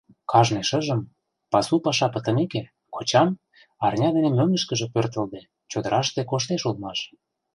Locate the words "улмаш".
6.69-6.99